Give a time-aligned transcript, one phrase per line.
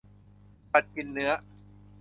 [0.69, 1.31] สัตว์กินเนื้อ